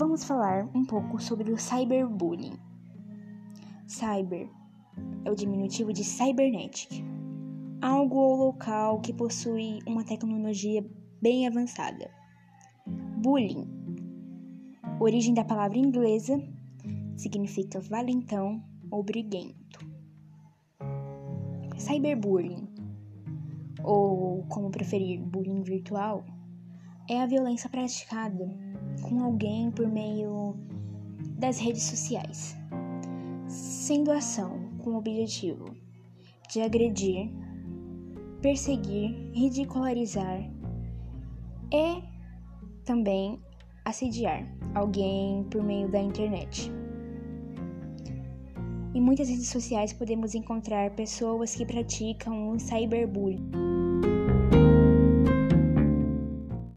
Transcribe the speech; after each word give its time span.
vamos 0.00 0.24
falar 0.24 0.66
um 0.74 0.82
pouco 0.82 1.20
sobre 1.20 1.52
o 1.52 1.58
cyberbullying. 1.58 2.58
Cyber 3.86 4.48
é 5.26 5.30
o 5.30 5.34
diminutivo 5.34 5.92
de 5.92 6.02
cybernetic, 6.02 7.04
algo 7.82 8.16
ou 8.16 8.36
local 8.46 8.98
que 9.02 9.12
possui 9.12 9.78
uma 9.86 10.02
tecnologia 10.02 10.82
bem 11.20 11.46
avançada. 11.46 12.10
Bullying, 13.18 13.68
origem 14.98 15.34
da 15.34 15.44
palavra 15.44 15.76
inglesa, 15.76 16.42
significa 17.14 17.78
valentão 17.78 18.64
ou 18.90 19.02
briguento. 19.02 19.86
Cyberbullying, 21.76 22.66
ou 23.84 24.46
como 24.48 24.70
preferir, 24.70 25.20
bullying 25.20 25.62
virtual, 25.62 26.24
é 27.06 27.20
a 27.20 27.26
violência 27.26 27.68
praticada 27.68 28.69
com 29.02 29.22
alguém 29.22 29.70
por 29.70 29.88
meio 29.88 30.54
das 31.38 31.58
redes 31.58 31.82
sociais, 31.82 32.56
sendo 33.46 34.10
ação 34.10 34.70
com 34.78 34.90
o 34.90 34.98
objetivo 34.98 35.74
de 36.50 36.60
agredir, 36.60 37.30
perseguir, 38.40 39.30
ridicularizar 39.32 40.50
e 41.72 42.02
também 42.84 43.40
assediar 43.84 44.46
alguém 44.74 45.44
por 45.44 45.62
meio 45.62 45.88
da 45.88 46.00
internet. 46.00 46.70
Em 48.92 49.00
muitas 49.00 49.28
redes 49.28 49.48
sociais 49.48 49.92
podemos 49.92 50.34
encontrar 50.34 50.90
pessoas 50.90 51.54
que 51.54 51.64
praticam 51.64 52.50
um 52.50 52.58
cyberbullying. 52.58 53.69